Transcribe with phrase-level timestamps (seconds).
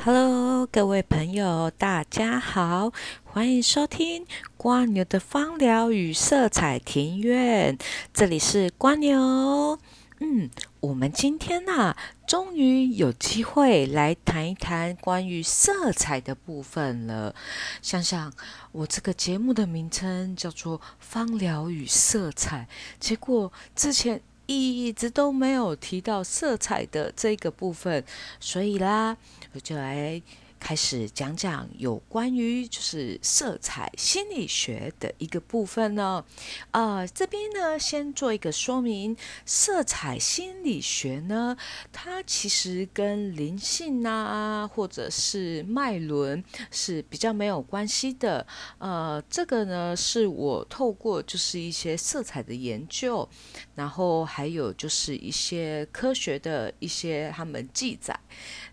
[0.00, 2.92] Hello，各位朋友，大家好，
[3.24, 4.24] 欢迎收听
[4.56, 7.76] 瓜牛的芳疗与色彩庭院。
[8.14, 9.78] 这里是瓜牛。
[10.20, 10.50] 嗯，
[10.80, 17.34] 我们今天呐，终于有机会来谈一谈关于色彩的部分了。
[17.82, 18.32] 想想
[18.72, 22.68] 我这个节目的名称叫做《芳疗与色彩》，
[23.00, 24.20] 结果之前
[24.56, 28.02] 一直都没有提到色彩的这个部分，
[28.40, 29.16] 所以啦，
[29.52, 30.20] 我就来。
[30.58, 36.24] 开始讲讲有关于就是色彩心理学的一个部分呢。
[36.70, 41.56] 啊，这边呢先做一个说明，色彩心理学呢，
[41.92, 48.46] 它其实跟灵性啊或者是脉轮是比较没有关系的。
[48.78, 53.28] 呃，这个呢是我透过就是一些色彩的研究，
[53.74, 58.18] 然后还有就是一些科学的一些他们记载。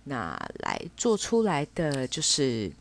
[0.08, 2.72] 那来做出来的就是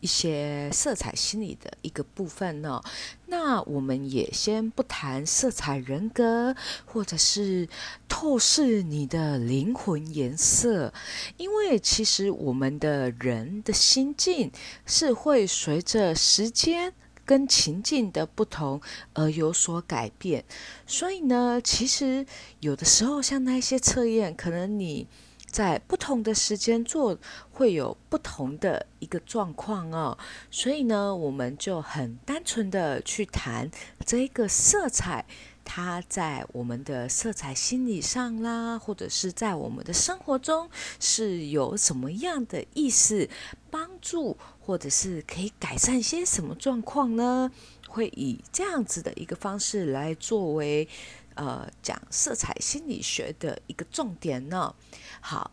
[0.00, 2.82] 一些色彩心理的一个部分呢。
[3.26, 6.54] 那我们也先不谈色彩人格，
[6.84, 7.68] 或者是
[8.08, 10.92] 透视你的灵魂颜色，
[11.36, 14.50] 因为其实我们的人的心境
[14.84, 16.92] 是会随着时间
[17.24, 18.80] 跟情境的不同
[19.14, 20.44] 而有所改变。
[20.86, 22.26] 所以呢，其实
[22.60, 25.06] 有的时候像那些测验，可能你。
[25.54, 27.16] 在不同的时间做，
[27.52, 30.18] 会有不同的一个状况哦。
[30.50, 33.70] 所以呢，我们就很单纯的去谈
[34.04, 35.24] 这个色彩，
[35.64, 43.28] 它在我们的色彩心理上啦，或者是在我们的生活中是有什么样的意思，
[43.70, 47.48] 帮助或者是可以改善些什么状况呢？
[47.88, 50.88] 会以这样子的一个方式来作为。
[51.34, 54.74] 呃，讲色彩心理学的一个重点呢。
[55.20, 55.50] 好，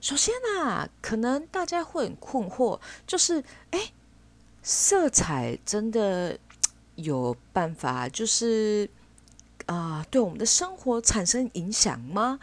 [0.00, 3.92] 首先呢，可能大家会很困惑，就是，哎，
[4.62, 6.38] 色彩真的
[6.94, 8.88] 有办法，就是
[9.66, 12.38] 啊，对我们的生活产生影响吗？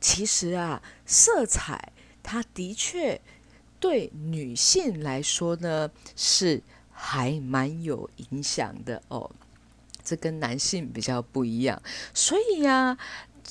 [0.00, 1.92] 其实啊，色彩
[2.22, 3.20] 它的确
[3.78, 9.30] 对女性来说呢，是还蛮有影响的哦。
[10.04, 11.80] 这跟男性比较不一样，
[12.12, 12.96] 所以呀，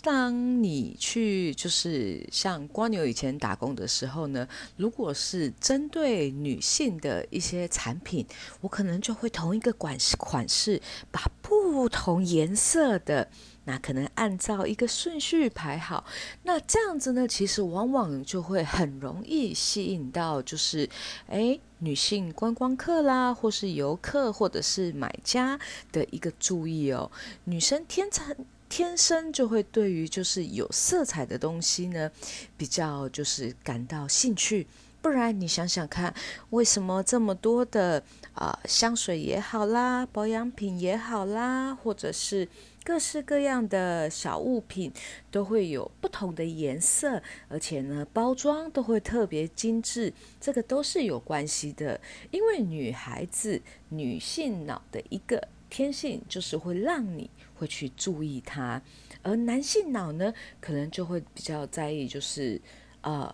[0.02, 4.48] 当你去就是像光牛以前打工的时候呢，
[4.78, 8.26] 如果是针对女性的一些产品，
[8.62, 10.82] 我可能就会同一个款式款式，
[11.12, 13.30] 把不同颜色的。
[13.66, 16.04] 那可能按照一个顺序排好，
[16.44, 20.90] 那这样子呢，其实往往就会很容易吸引到，就是
[21.28, 25.60] 诶女性观光客啦，或是游客，或者是买家
[25.92, 27.12] 的一个注意哦。
[27.44, 28.36] 女生天生
[28.72, 32.10] 天生就会对于就是有色彩的东西呢，
[32.56, 34.66] 比较就是感到兴趣。
[35.02, 36.14] 不然你想想看，
[36.52, 38.02] 为什么这么多的
[38.34, 42.48] 啊香水也好啦，保养品也好啦，或者是
[42.86, 44.94] 各式各样的小物品，
[45.30, 52.00] 都会有不同的颜色，而且呢包装都会特别精致，这个都是有关系的。
[52.30, 58.80] 因为女孩子女性脑的一个天性就是会让你会去注意它，
[59.24, 62.62] 而男性脑呢可能就会比较在意，就是
[63.02, 63.34] 呃。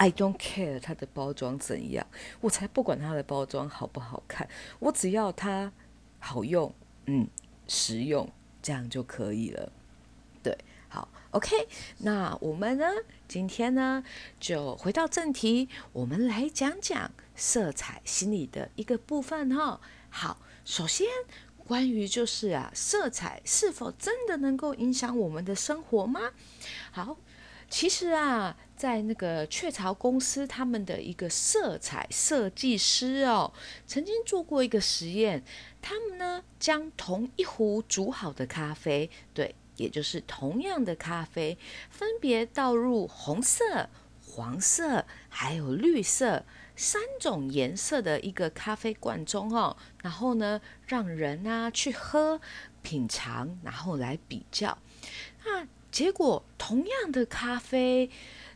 [0.00, 2.06] I don't care 它的包装怎样，
[2.40, 4.48] 我才不管它的包装好不好看，
[4.78, 5.72] 我只要它
[6.20, 6.72] 好用，
[7.06, 7.26] 嗯，
[7.66, 8.30] 实用，
[8.62, 9.72] 这样就可以了。
[10.40, 10.56] 对，
[10.88, 11.66] 好，OK，
[11.98, 12.86] 那我们呢，
[13.26, 14.04] 今天呢，
[14.38, 19.80] 就回到正题，我们来讲讲色彩心理的一个部分哈。
[20.10, 21.08] 好，首先
[21.68, 26.32] 关于就是啊，色彩是否真的能够影响我们的生活吗？
[26.90, 27.18] 好。
[27.70, 33.52] 其实啊，在那个雀巢公司，他们的一个色彩设计师哦，
[33.86, 35.44] 曾经做过一个实验。
[35.82, 41.58] 他们呢，将同一壶煮好的咖啡，对，也就是同样的咖啡，
[41.90, 43.90] 分别倒入红色、
[44.26, 46.46] 黄色还有绿色
[46.78, 52.40] 三种颜色的一个咖啡罐中哦，然后呢，让人啊去喝、
[52.82, 54.78] 品尝，然后来比较。
[55.44, 58.08] 那结果，同样的咖啡，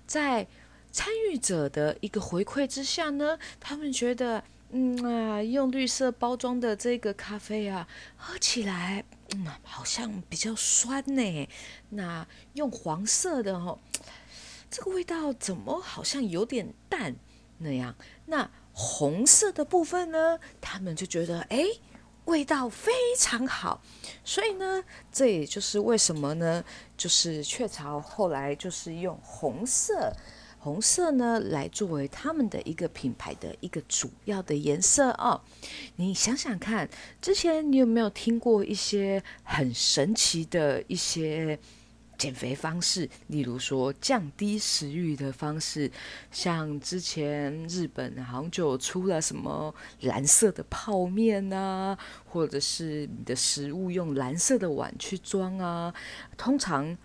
[0.07, 0.47] 在
[0.93, 9.05] 参与者的一个回馈之下呢，他们觉得，嗯啊，用绿色包装的这个咖啡啊，喝起来，
[9.35, 11.49] 嗯，好像比较酸呢。
[11.89, 12.25] 那
[12.55, 13.81] 用黄色的哦，
[14.71, 17.17] 这个味道怎么好像有点淡
[17.63, 17.95] 那样？
[18.27, 21.65] 那红色的部分呢，他们就觉得，哎。
[22.27, 23.83] 味道非常好，
[24.25, 26.65] 所以呢，这也就是为什么呢？
[26.97, 30.13] 就是雀巢后来就是用红色
[30.61, 35.41] 红色呢来作为他们的一个品牌的一个主要的颜色哦。
[35.97, 36.89] 你想想看，
[37.21, 41.59] 之前你有没有听过一些很神奇的一些？
[42.23, 45.91] 减肥方式，例如说降低食欲的方式，
[46.31, 55.93] 像之前日本好像就出了什么蓝色的泡面啊，或者是你的食物用蓝色的碗去装啊，
[56.37, 56.97] 通常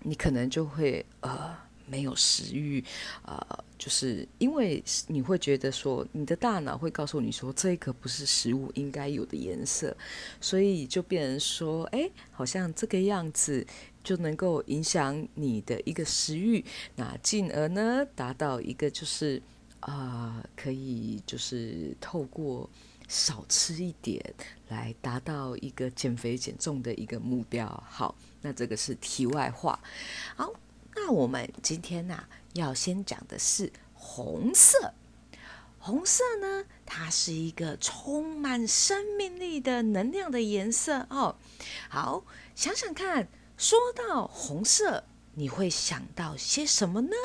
[0.00, 1.54] 你可能就会呃。
[1.86, 2.82] 没有食欲，
[3.26, 3.36] 呃，
[3.76, 9.94] 就是因为你会觉得说，你的大脑会告诉你说，这个不是食物应该有的颜色，
[10.40, 13.66] 所以就变成说，哎，好像这个样子
[14.04, 16.64] 就能够影响你的一个食欲，
[16.94, 19.42] 那进而呢，达到一个就是
[19.80, 22.70] 啊，可以就是透过
[23.08, 24.22] 少吃一点
[24.68, 27.66] 来达到一个减肥减重的一个目标。
[27.90, 29.80] 好，那这个是题外话，
[30.36, 30.52] 好。
[30.96, 34.94] 那我们今天呢，要先讲的是红色。
[35.80, 41.34] 红色呢，它是一个充满生命力的能量的颜色哦。
[41.88, 42.24] 好，
[42.54, 45.04] 想想看，说到红色，
[45.34, 47.16] 你会想到些什么呢？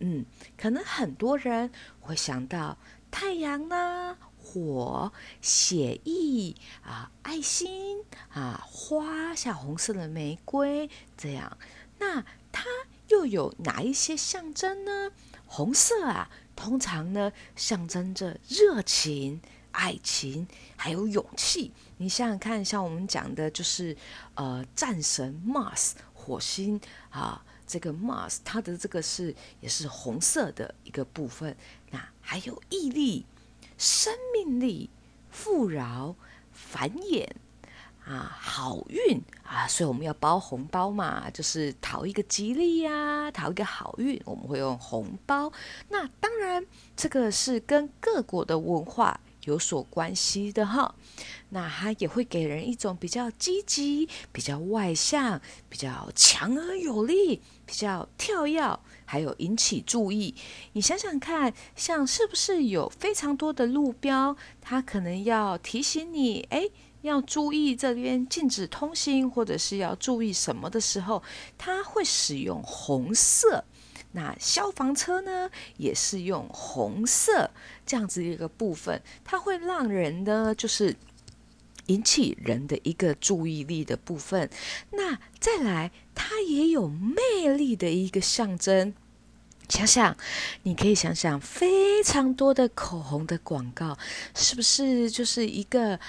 [0.00, 0.26] 嗯，
[0.58, 1.70] 可能很多人
[2.00, 2.76] 会想到
[3.10, 11.56] 太阳啦、火、血液啊、爱心啊、花，像红色的玫瑰这样。
[11.98, 12.64] 那它
[13.08, 15.12] 又有哪一些象征呢？
[15.46, 19.40] 红色啊，通常呢象征着热情、
[19.70, 21.72] 爱情，还有勇气。
[21.96, 23.96] 你想想看，像我们讲的，就是
[24.34, 26.80] 呃，战神 Mars 火星
[27.10, 31.56] 啊，这个 Mars 它的这个是也是红色的一个部分。
[31.90, 33.26] 那还有毅力、
[33.78, 34.90] 生命力、
[35.30, 36.16] 富饶、
[36.52, 37.28] 繁衍。
[38.06, 45.50] 啊，好运啊，所以我们要包红包嘛，就是讨一个吉利呀，讨一个好运，我们会用红包。
[45.88, 50.94] 那当然，这个是跟各国的文化有所关系的哈。
[51.50, 60.34] 那它也会给人一种比较积极、比较外向、比较强而有力、比较跳跃，还有引起注意。
[60.72, 66.68] 你想想看，像是不是有非常多的路标，它可能要提醒你，哎。
[67.04, 71.22] 要注意这边禁止通行，或者是要注意什么的时候，
[71.58, 73.62] 它会使用红色。
[74.14, 77.50] 那消防车呢，也是用红色
[77.84, 80.96] 这样子一个部分，它会让人呢，就是
[81.86, 84.48] 引起人的一个注意力的部分。
[84.92, 88.94] 那再来，它也有魅力的一个象征。
[89.68, 90.16] 想想，
[90.62, 93.98] 你可以想想，非常多的口红的广告，
[94.34, 96.00] 是不是就是一个？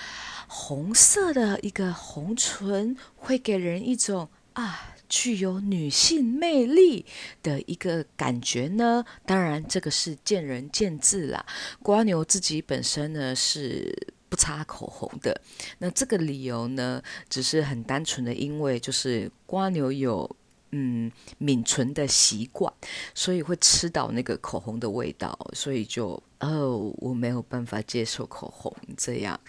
[0.47, 7.05] 红色的一个红唇会给人一种啊，具有女性魅力
[7.43, 9.03] 的一个感觉呢。
[9.25, 11.45] 当然，这个是见仁见智啦。
[11.81, 15.41] 瓜牛自己本身呢是不擦口红的，
[15.79, 20.35] 那这个理由呢，只是很单纯的，因为就是瓜牛有。
[20.77, 22.73] 嗯，抿唇的习惯，
[23.13, 29.39] 所以会吃到那个口红的味道，所以就哦，我没有办法接受口红这样。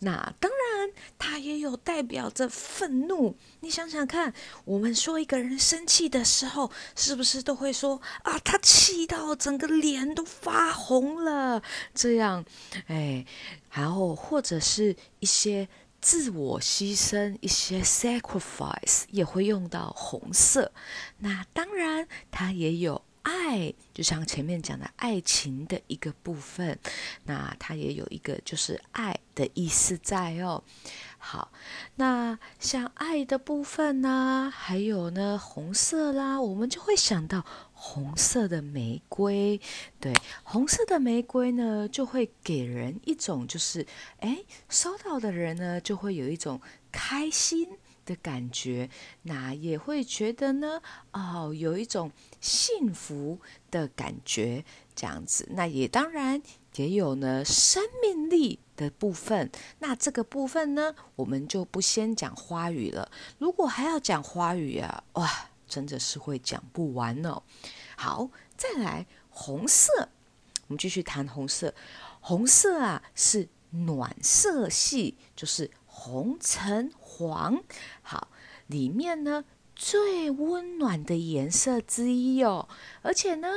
[0.00, 0.63] 那当然，
[1.18, 3.36] 它也有代表着愤怒。
[3.60, 4.32] 你想想看，
[4.64, 11.62] 我们说一个人生气的时候，是不是都会说啊，他气到整个脸都发红了？
[11.94, 12.44] 这样，
[12.86, 13.24] 哎，
[13.70, 15.68] 然后或者是一些。
[16.06, 20.70] 自我牺牲一些 sacrifice 也会用到红色，
[21.20, 26.78] 那当然它也有爱，就像前面讲的爱情的一个部分，
[27.24, 30.62] 那它也有一个就是爱的意思在哦。
[31.18, 31.50] 好，
[31.96, 37.44] 那像爱的部分呢，还有呢红色啦，我们就会想到。
[37.76, 39.60] 红色的玫瑰，
[40.00, 43.86] 对，红色的玫瑰呢，就会给人一种就是，
[44.20, 48.88] 哎，收到的人呢，就会有一种开心的感觉，
[49.22, 50.80] 那也会觉得呢，
[51.12, 55.48] 哦，有一种幸福的感觉，这样子。
[55.52, 56.42] 那也当然
[56.76, 59.50] 也有呢，生命力的部分。
[59.78, 63.10] 那这个部分呢，我们就不先讲花语了。
[63.38, 65.50] 如果还要讲花语啊，哇！
[65.66, 67.42] 真的是会讲不完哦。
[67.96, 70.10] 好，再来红色，
[70.68, 71.74] 我们继续谈红色。
[72.20, 75.68] 红色啊是暖色系，就是
[76.04, 77.64] 红橙黄。
[78.02, 78.28] 好，
[78.66, 82.68] 里面呢最温暖的颜色之一哦。
[83.00, 83.48] 而且呢，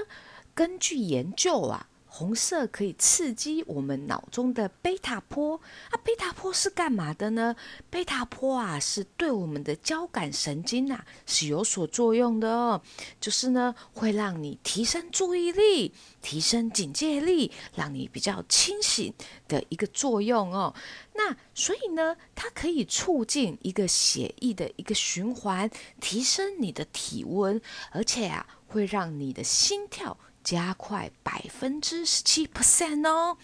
[0.56, 5.56] 根据研究啊，红色可以刺激我们脑中的贝塔波。
[5.92, 7.56] 啊，贝塔波是干嘛的呢？
[7.92, 12.82] 贝塔波啊，是对我们的交感神经啊是有所作用的哦。
[13.22, 19.14] 就是呢，会让你提升注意力、提升警戒力，让你比较清醒
[19.48, 20.74] 的一个作用哦。
[21.14, 25.70] 那所以呢，它可以促进一个血液的一个循环，
[26.02, 33.38] 提升你的体温，而且啊，会让你的心跳加快百分之十七 percent 哦。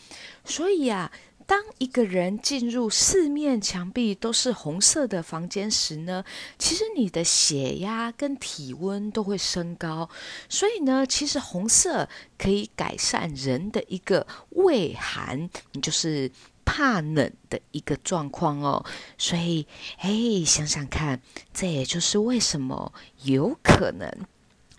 [0.46, 1.12] 所以啊，
[1.46, 6.24] 当一个人进入四面墙壁都是红色的房间时呢，
[6.58, 10.10] 其实你的血压跟体温都会升高。
[10.48, 12.08] 所以呢，其实红色
[12.38, 16.32] 可以改善人的一个畏寒，你就是。
[16.66, 18.86] 怕冷的一个状况哦，
[19.18, 19.68] 所以，
[19.98, 20.10] 哎，
[20.46, 21.22] 想想看，
[21.54, 22.94] 这也就是为什么
[23.24, 24.10] 有可能。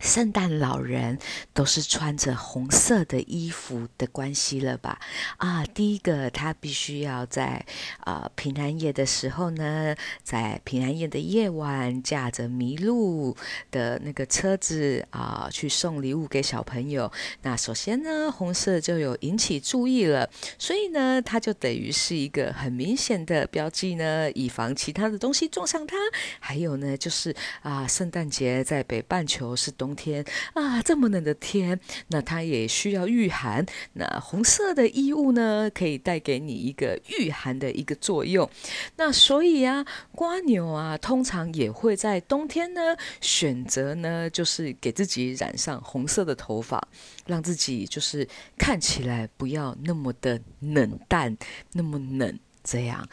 [0.05, 1.19] 圣诞老人
[1.55, 5.01] 都是穿着红色的衣服的关系了吧？
[5.39, 7.65] 啊，第一个他必须要在
[8.01, 13.35] 啊平安夜的时候呢，在平安夜的夜晚，驾着麋鹿
[13.71, 17.11] 的那个车子啊，去送礼物给小朋友。
[17.41, 25.97] 那首先呢，红色就有引起注意了，所以呢，它就等于是一个很明显的标记呢，以防其他的东西撞上它。
[26.41, 29.94] 还有呢，就是啊，圣诞节在北半球是冬。
[29.95, 30.25] 天
[30.55, 33.65] 啊，这么冷的天，那它也需要御寒。
[33.95, 38.49] 那红色的衣物呢，可以带给你一个御寒的一个作用。
[38.97, 46.87] 那所以啊，瓜牛啊，通常也会在冬天呢，选择呢，就是给自己染上红色的头发，
[47.27, 48.27] 让自己就是
[48.59, 51.37] 看起来不要那么的冷淡，
[51.73, 53.09] 那么冷这样。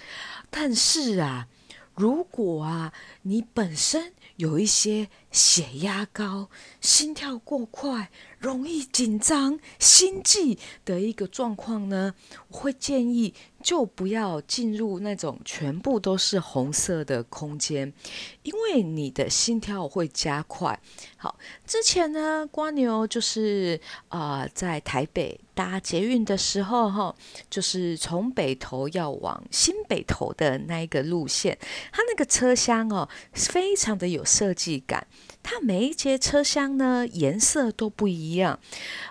[0.50, 1.48] 但是啊，
[1.96, 2.94] 如果啊，
[3.24, 8.10] 你本身有一些血压高、心跳过快、
[8.42, 12.14] 容易紧张、心悸的一个状况呢，
[12.50, 17.94] 我会建议就不要进入那种全部都是红色的空间，
[18.42, 20.80] 因为你的心跳会加快。
[21.18, 23.80] 好，之前呢，瓜牛就是
[24.10, 27.16] 啊，在台北搭捷运的时候，哈，
[27.48, 31.56] 就是从北头要往新北头的那一个路线，
[31.92, 35.06] 它那个车厢哦，非常的有设计感。
[35.44, 38.60] 它每一节车厢呢，颜色都不一样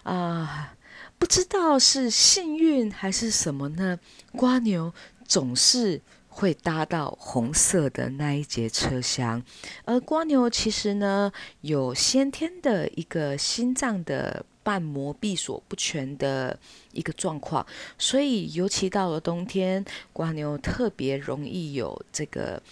[0.03, 0.75] 啊，
[1.19, 3.99] 不知道是幸运还是什么呢？
[4.33, 4.93] 瓜牛
[5.27, 6.03] 总是。
[6.33, 9.43] 会搭到红色的那一节车厢，
[9.85, 16.59] 而瓜牛其实呢有先天的一个心脏的瓣膜闭锁不全的
[16.93, 17.67] 一个状况，
[17.99, 22.63] 所以尤其到了冬天，瓜牛特别容易有这个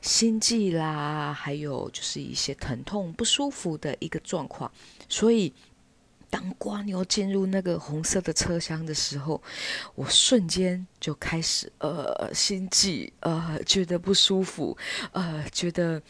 [0.00, 4.70] 心悸啦，还有就是一些疼痛不舒服的一个状况，
[5.08, 5.52] 所以。
[6.30, 9.42] 当瓜牛进入那个红色的车厢的时候，
[9.94, 14.76] 我瞬间就开始呃心悸，呃觉得不舒服，
[15.12, 16.02] 呃觉得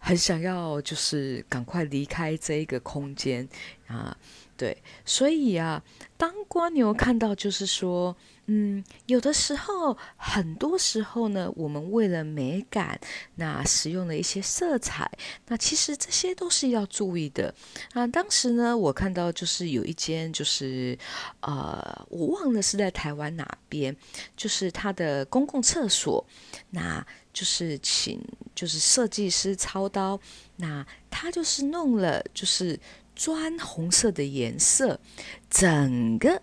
[0.00, 3.48] 很想要就是赶快离开这一个空间
[3.86, 4.16] 啊，
[4.56, 5.82] 对，所以啊，
[6.16, 8.16] 当瓜牛看到就是说。
[8.48, 12.96] 嗯，有的时候，很多时候呢，我们为了美感，
[13.34, 15.10] 那使用了一些色彩，
[15.48, 17.52] 那其实这些都是要注意的。
[17.92, 20.96] 啊，当时呢，我看到就是有一间，就是
[21.40, 23.96] 呃，我忘了是在台湾哪边，
[24.36, 26.24] 就是它的公共厕所，
[26.70, 30.20] 那就是请就是设计师操刀，
[30.54, 32.78] 那他就是弄了就是
[33.16, 35.00] 砖红色的颜色，
[35.50, 36.40] 整个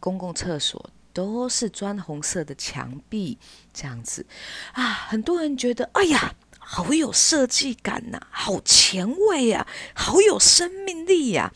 [0.00, 0.90] 公共厕所。
[1.12, 3.38] 都是砖红色的墙壁，
[3.72, 4.26] 这样子
[4.72, 11.52] 啊，很多人觉得，哎呀，好有设计感呐，好前卫呀，好有生命力呀，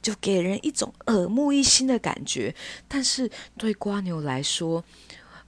[0.00, 2.54] 就给人一种耳目一新的感觉。
[2.88, 4.82] 但是对瓜牛来说，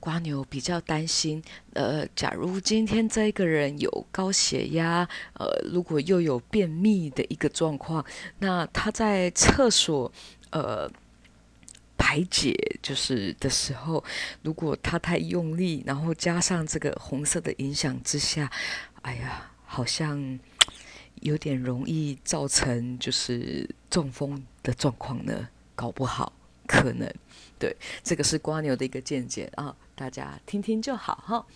[0.05, 1.43] 瓜牛比较担心，
[1.73, 8.05] 呃，假如今天这个人有高血压，呃，如果又有便秘的一个状况，
[8.39, 10.13] 那他在厕所，
[10.51, 10.91] 呃。
[11.97, 14.05] 排解就是的时候，
[14.43, 18.51] 如果他太用力，然后加上这个红色的影响之下，
[19.03, 20.39] 哎呀，好像
[21.23, 26.31] 有点容易造成就是中风的状况呢，搞不好
[26.67, 27.11] 可能。
[27.59, 31.47] 对，这个是瓜牛的一个见解啊，大家听听就好哈。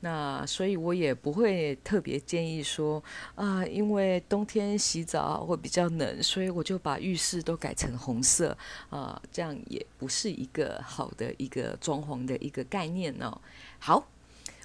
[0.00, 3.02] 那所以我也不会特别建议说
[3.34, 8.56] 啊，因为冬天洗澡会比较冷，所以我就把浴室都改成红色
[8.90, 13.40] 啊，这样也不是一个好的一个装潢的一个概念哦。
[13.78, 14.06] 好。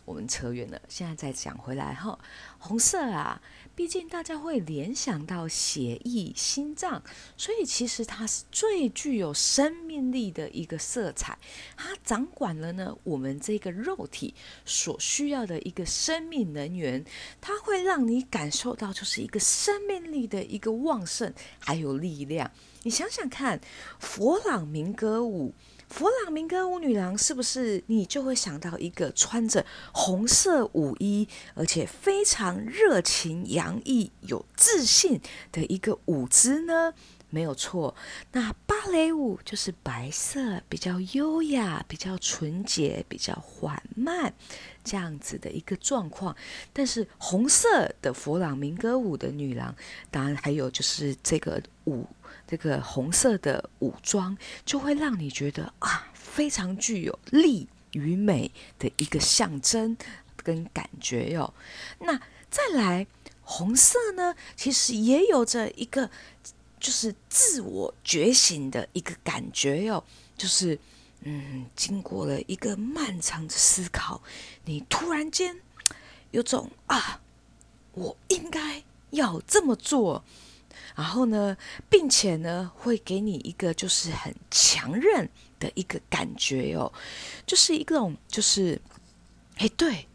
[0.07, 2.17] 我们扯远了，现在再讲回来哈。
[2.59, 3.41] 红色啊，
[3.75, 7.03] 毕竟大家会联想到血液、心脏，
[7.35, 11.37] 所以其实它是最具有生命力的一个色彩。
[11.75, 14.33] 它掌管了呢我们这个肉体
[14.63, 17.03] 所需要的一个生命能源，
[17.41, 22.49] 它会让你感受到就是一个生命力的一个旺盛，还有力量。
[22.83, 23.59] 你想想看，
[23.99, 25.53] 佛朗明哥舞。
[25.89, 35.19] 佛朗明哥舞女郎是不是你就会想到一个穿着红色舞衣，而且非常热情洋溢、有自信
[35.51, 36.93] 的一个舞姿呢？
[37.29, 37.95] 没有错。
[38.31, 44.33] 那芭蕾舞就是白色，比较优雅、比较纯洁、比较缓慢
[44.83, 46.35] 这样子的一个状况。
[46.71, 49.75] 但是红色的佛朗明哥舞的女郎，
[50.11, 52.05] 当然还有就是这个舞。
[52.45, 59.97] 这个红色的武装就会让你觉得啊，非常具有力与美的一个象征
[60.35, 61.53] 跟感觉哟。
[61.99, 63.07] 那再来，
[63.41, 66.09] 红色呢，其实也有着一个
[66.79, 70.03] 就是自我觉醒的一个感觉哟。
[70.37, 70.77] 就是
[71.21, 74.21] 嗯，经过了一个漫长的思考，
[74.65, 75.59] 你突然间
[76.29, 77.19] 有种啊，
[77.93, 80.23] 我应该要这么做。
[80.97, 81.55] 然后呢，
[81.91, 86.91] 并且呢，会给你一个就是很强韧的一个感觉哦，
[87.45, 88.81] 就是一种就是，
[89.57, 90.07] 哎，对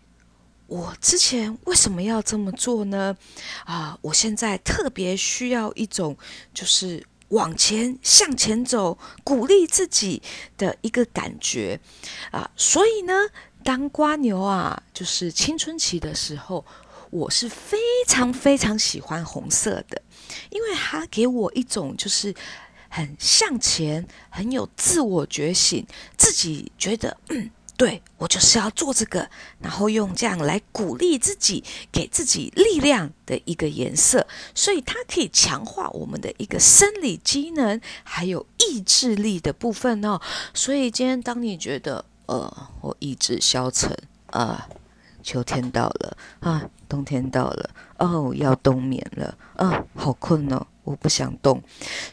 [0.66, 3.16] 我之前为什么要这么做呢？
[3.64, 6.18] 啊，我现在特别需要一种
[6.52, 10.20] 就是往前向前走，鼓励自己
[10.58, 11.78] 的一个感觉
[12.32, 12.50] 啊。
[12.56, 13.14] 所以呢，
[13.62, 16.64] 当瓜牛啊，就是青春期的时候。
[17.12, 17.76] 我是非
[18.08, 20.00] 常非常喜欢红色的，
[20.50, 22.34] 因为它给我一种就是
[22.88, 25.86] 很向前、很有自我觉醒，
[26.16, 40.20] 自己觉得嗯，对我就是要做这个，然后用这样来鼓励自己，给自己力量的一个颜色，所以它可以强化我们的一个生理机能，还有意志力的部分哦。
[40.52, 43.96] 所以今天当你觉得呃，我意志消沉
[44.26, 44.68] 啊。
[45.22, 51.62] 秋天到了啊，冬天到了哦，要冬眠了啊，好困哦，我不想动。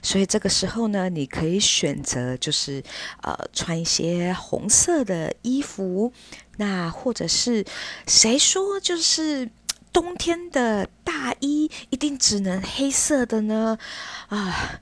[0.01, 2.83] 所以这个时候呢，你可以选择就是
[3.23, 6.13] 呃穿一些红色的衣服，
[6.57, 7.65] 那或者是
[8.07, 9.49] 谁说就是
[9.91, 13.77] 冬天的大衣一定只能黑色的呢？
[14.27, 14.81] 啊。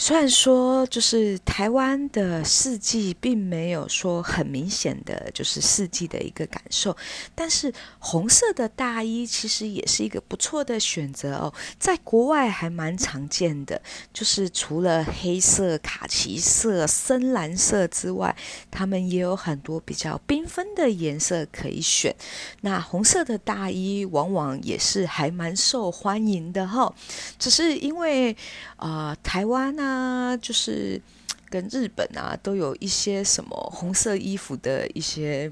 [0.00, 6.96] 虽然说，就是台湾的四季并没有说很明显的就是四季的一个感受，
[7.34, 13.82] 但是红色的大衣其实也是一个不错的选择哦，在国外还蛮常见的。
[14.14, 18.34] 就是除了黑色、卡其色、深蓝色之外，
[18.70, 22.14] 他们也有很多比较缤纷的颜色可以选。
[22.60, 26.94] 那红色的大衣往往也是还蛮受欢迎的哈，
[27.36, 28.36] 只是因为
[28.76, 29.87] 啊，台湾呢。
[29.88, 31.00] 啊，就是
[31.48, 35.50] 跟日本啊，都有一些什么红色衣服的一些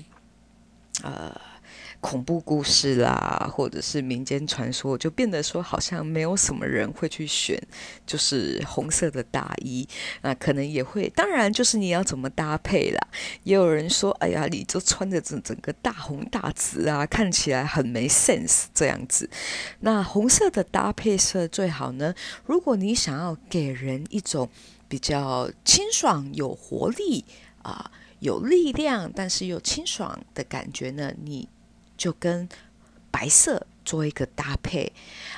[1.02, 1.34] 呃
[2.00, 7.60] 恐怖故事啦，或者是民间传说，就变得说好像没有什么人会去选，
[8.06, 9.86] 就是红色的大衣
[10.20, 13.08] 啊，可能也会，当然就是你要怎么搭配啦。
[13.42, 19.28] 也有人说，哎呀，你就穿着整整个大红大紫啊，看起来很没 sense 这样子。
[19.80, 22.14] 那红色的搭配色最好呢？
[22.44, 24.48] 如果你想要给人一种
[24.88, 27.24] 比较清爽、有活力
[27.62, 31.48] 啊、有力量，但是又清爽的感觉呢，你
[31.96, 32.48] 就跟
[33.10, 34.92] 白色做一个搭配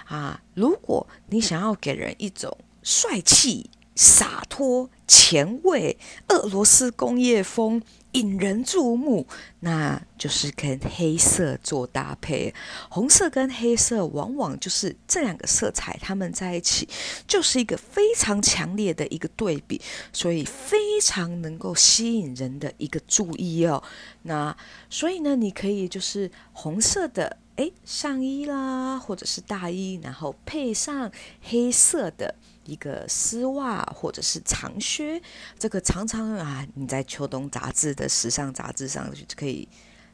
[0.06, 0.42] 啊。
[0.54, 7.82] 如果你想要给人一种帅气、洒脱、前卫、俄罗斯工业风。
[8.18, 9.26] 引人注目，
[9.60, 12.52] 那就是跟黑色做搭配。
[12.88, 16.88] 红色跟黑色往往就是这两个色彩，它们在一起
[17.26, 19.80] 就是一个非常强烈的一个对比，
[20.12, 23.82] 所以非常能够吸引人的一个注意哦。
[24.22, 24.56] 那
[24.90, 31.10] 所以呢，你可以就是红色的诶上衣啦，或者是大衣，然后配上
[31.42, 32.34] 黑色的。
[32.68, 35.20] 一个丝袜或者是长靴，
[35.58, 39.66] 这个常常啊，你在秋冬杂志的时尚杂志上就可以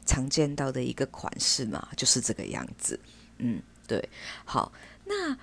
[0.05, 2.97] 常见到的一个款式嘛，就是这个样子。
[3.39, 4.09] 嗯，对。
[4.45, 4.71] 好，
[5.03, 5.37] 那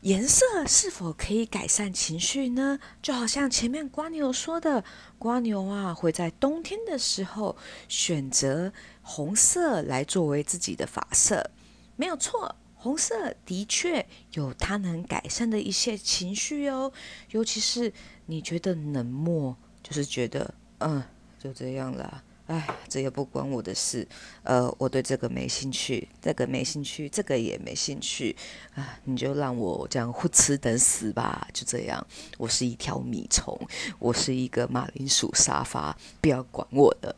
[0.00, 2.78] 颜色是否可以改善情绪呢？
[3.02, 4.82] 就好像前面瓜牛说的，
[5.18, 7.54] 瓜牛啊会在冬天的时候
[7.86, 8.72] 选择
[9.02, 11.50] 红色来作为自己的发色，
[11.96, 12.56] 没有错。
[12.82, 16.90] 红色的确有它能改善的一些情绪哦，
[17.30, 17.92] 尤其是
[18.24, 21.02] 你觉得冷漠，就是觉得嗯
[21.38, 24.08] 就这样了，哎，这也不关我的事。
[24.44, 28.34] 呃，我对这个没兴趣，这个没兴趣，这个也没兴趣。
[28.74, 32.06] 啊，你就让我这样混吃等死吧，就这样。
[32.38, 33.58] 我是一条米虫，
[33.98, 37.14] 我是一个马铃薯沙发，不要管我的。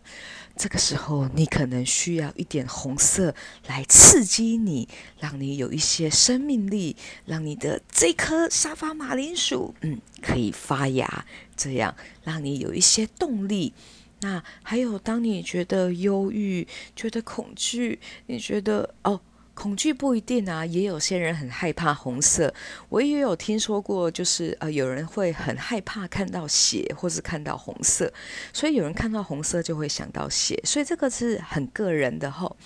[0.63, 3.35] 这个时候，你可能需要一点红色
[3.67, 6.95] 来刺激你，让你有一些生命力，
[7.27, 13.75] 让你的这颗沙发马铃薯，嗯，可以发芽，这样让你有一些动力。
[14.21, 19.21] 那还有，当你觉得忧郁、觉得恐惧，你觉得哦。
[19.55, 22.53] 恐惧不一定啊，也有些人很害怕红色。
[22.89, 28.13] 我也有听说过，就是呃，有人会很害怕看到血，或是看到红色，
[28.53, 32.57] 所以有人看到红色就会想到血，所以这个是很个人的吼。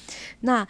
[0.41, 0.67] 那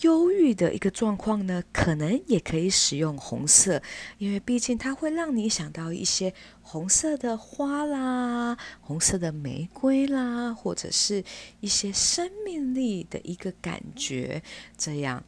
[0.00, 3.82] 忧郁的一个状况呢，可能也可以使用红色，
[4.18, 11.22] 因为毕竟它会让你想到一些红色的花啦、红色的玫瑰啦，或者是
[11.60, 14.42] 一些生命力的一个感觉，
[14.76, 15.22] 这样。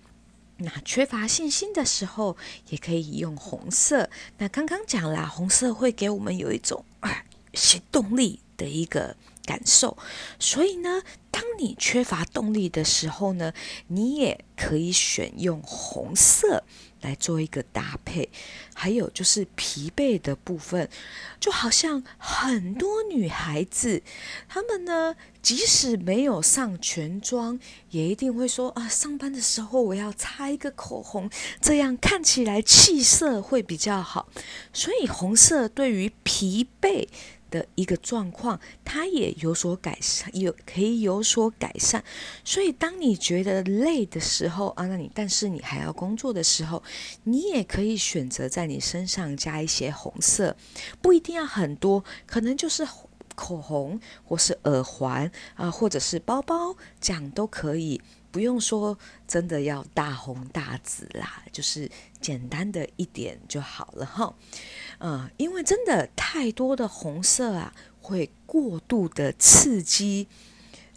[0.61, 2.37] 那缺乏信心的时候，
[2.69, 4.11] 也可以用红色。
[4.39, 9.97] 那刚刚讲了，红色会给我们有一种啊行动力的一个感受。
[10.39, 13.53] 所以呢，当你缺乏动力的时候呢，
[13.89, 16.65] 你也可以选用红色。
[17.03, 18.29] 来做一个搭配，
[18.75, 20.87] 还有就是疲惫的部分，
[21.41, 24.03] 就好像很多女孩子，
[24.47, 31.31] 她们呢，即使没有上全妆，也一定会说啊，上班的时候我要擦一个口红，
[31.63, 34.29] 这样看起来气色会比较好。
[34.75, 37.09] 所以红色对于疲惫。
[37.51, 42.03] 的一个状况，它也有所改善，有可以有所改善。
[42.45, 46.83] 所以，当你觉得累的时候啊，那你但是你还要工作的时候，
[47.25, 50.57] 你也可以选择在你身上加一些红色，
[51.03, 52.87] 不一定要很多，可能就是
[53.35, 58.01] 口红或是耳环啊，或者是包包，这样都可以。
[58.33, 61.91] 不用说真的要大红大紫啦，就是
[62.21, 64.33] 简单的一点就好了哈。
[64.99, 70.29] 嗯，因为真的太多的红色啊，会过度的刺激，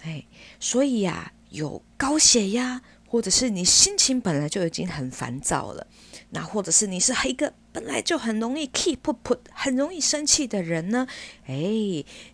[0.04, 0.28] 哎，
[0.60, 2.84] 所以呀，有高血压，
[3.14, 5.86] 或者是你心情本来就已经很烦躁了，
[6.32, 11.06] 那或者是你是一个本来就很容易 keep put 很容易生气的人呢，
[11.46, 11.54] 哎，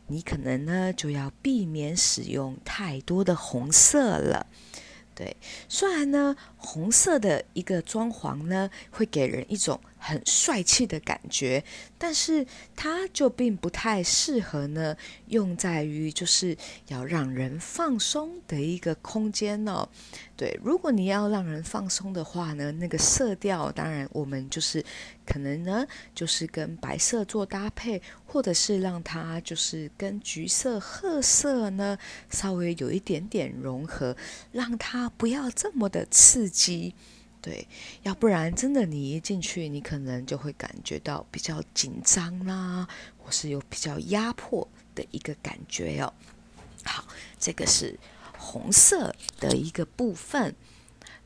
[0.07, 4.47] 你可能呢就要避免使用太多的红色了。
[5.13, 5.35] 对，
[5.67, 11.63] 虽然呢，红色的一个装潢呢，会给人一种很帅气的感觉，
[11.97, 12.45] 但是
[12.75, 14.95] 它就并不太适合呢，
[15.27, 16.55] 用在于就是
[16.87, 19.87] 要让人放松的一个空间哦。
[20.35, 24.83] 对，如果你要让人放松的话呢，那个色调当然我们就是
[25.25, 31.97] 可能呢，就是跟白色做搭配，或者是让它就是跟橘色、褐色呢
[32.29, 34.15] 稍微有一点点融合，
[34.51, 36.93] 让它不要这么的刺激。
[37.41, 37.67] 对，
[38.03, 46.13] 要不然真的你一进去，你可能就会感觉到比较紧张啦，或是有比较压迫的一个感觉哦。
[46.83, 47.05] 好，
[47.39, 47.99] 这个是。
[48.41, 50.55] 红色的一个部分，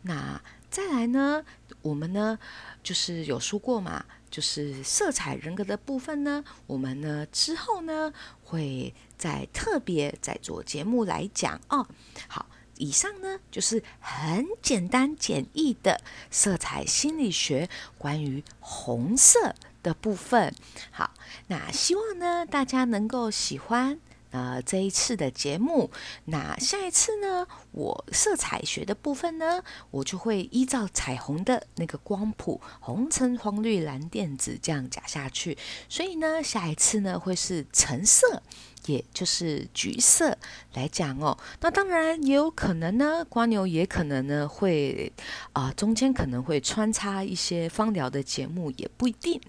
[0.01, 1.45] 那再来呢？
[1.83, 2.39] 我们呢，
[2.81, 8.11] 就是有说过嘛，就是色彩人格的部分呢，我们呢之后呢
[8.43, 11.87] 会再特别再做节目来讲哦。
[12.27, 20.53] 好，以上呢就是很简单简易的色彩心理学关于红色的部分。
[20.91, 21.13] 好，
[21.47, 23.99] 那希望呢大家能够喜欢。
[24.31, 25.91] 呃，这一次的节目，
[26.25, 27.45] 那下一次呢？
[27.71, 35.55] 我色彩学的部分呢，我就会依照彩虹的那个光谱，红橙黄绿蓝靛紫这样讲下去。
[35.87, 38.41] 所以呢，下一次呢会是橙色，
[38.85, 40.37] 也就是橘色
[40.73, 41.37] 来讲哦。
[41.61, 45.11] 那当然也有可能呢，瓜牛也可能呢会
[45.53, 49.39] 啊，中间可能会穿插一些芳疗的节目，也不一定。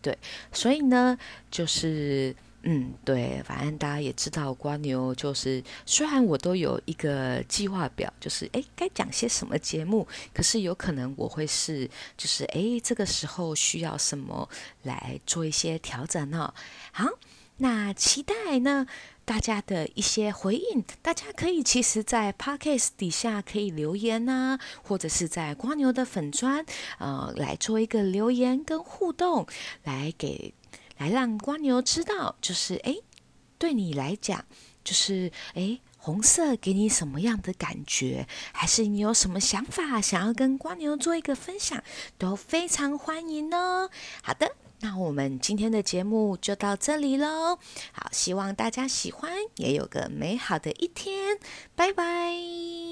[0.00, 0.18] 对，
[0.52, 1.18] 所以呢，
[1.50, 2.34] 就是。
[2.64, 14.48] 嗯，对，反正大家也知道，瓜牛就是虽然我都有一个计划表，就是诶该讲些什么节目，可是有可能我会是就是诶这个时候需要什么
[14.84, 16.54] 来做一些调整呢？
[16.92, 17.08] 好，
[17.58, 18.86] 那期待呢
[19.24, 26.64] 大家的一些回应，大家可以其实，在 podcast 底下可以留言呐，或者是在瓜牛的粉砖
[26.98, 29.46] 呃来做一个留言跟互动，
[29.84, 30.54] 来给。
[30.98, 32.94] 来让瓜牛知道，就是哎，
[33.58, 34.44] 对你来讲，
[34.84, 38.28] 就是哎，红色给你什么样的感觉？
[38.52, 41.82] 还是你有什么想法想要跟瓜牛做一个分享，
[42.18, 43.90] 都非常欢迎哦。
[44.22, 47.58] 好的，那我们今天的节目就到这里喽。
[47.92, 51.38] 好，希望大家喜欢，也有个美好的一天。
[51.76, 52.91] 拜拜。